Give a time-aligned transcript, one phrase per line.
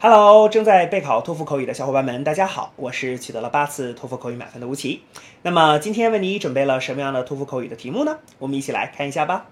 [0.00, 5.00] Hello，正在备考托福口语的小伙伴们，大家好，我是取得了八次托福口语满分的吴奇。
[5.40, 8.18] 那么今天为你准备了什么样的托福口语的题目呢？
[8.38, 9.46] 我们一起来看一下吧。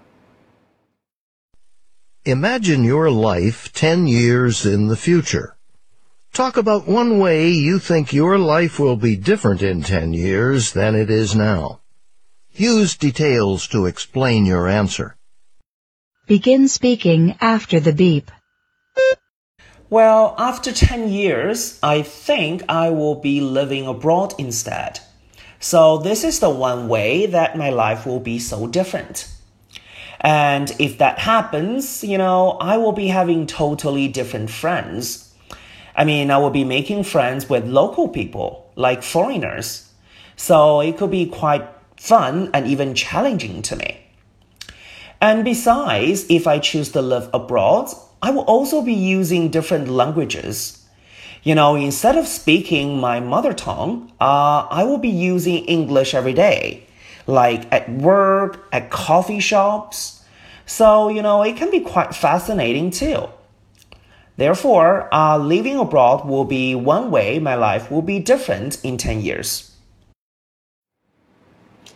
[2.23, 5.55] Imagine your life 10 years in the future.
[6.31, 10.93] Talk about one way you think your life will be different in 10 years than
[10.93, 11.79] it is now.
[12.55, 15.15] Use details to explain your answer.
[16.27, 18.29] Begin speaking after the beep.
[19.90, 25.00] Well, after 10 years, I think I will be living abroad instead.
[25.60, 29.26] So, this is the one way that my life will be so different.
[30.20, 35.32] And if that happens, you know, I will be having totally different friends.
[35.96, 39.90] I mean, I will be making friends with local people, like foreigners.
[40.36, 44.00] So, it could be quite fun and even challenging to me.
[45.18, 47.88] And besides, if I choose to live abroad,
[48.20, 50.84] I will also be using different languages.
[51.42, 56.32] You know, instead of speaking my mother tongue, uh, I will be using English every
[56.32, 56.84] day,
[57.26, 60.24] like at work, at coffee shops.
[60.66, 63.28] So, you know, it can be quite fascinating too.
[64.36, 69.20] Therefore, uh, living abroad will be one way my life will be different in 10
[69.20, 69.72] years.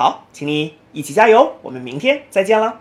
[0.00, 2.80] 好，请你一起加油，我们明天再见了。